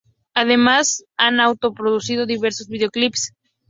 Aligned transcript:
Además 0.33 1.03
han 1.15 1.39
auto-producido 1.39 2.25
diversos 2.25 2.67
videoclips. 2.67 3.35